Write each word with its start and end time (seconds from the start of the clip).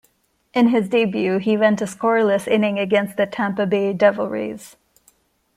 In 0.55 0.69
his 0.69 0.89
debut, 0.89 1.37
he 1.37 1.55
went 1.55 1.79
a 1.79 1.85
scoreless 1.85 2.47
inning 2.47 2.79
against 2.79 3.17
the 3.17 3.27
Tampa 3.27 3.67
Bay 3.67 3.93
Devil 3.93 4.29
Rays. 4.29 4.75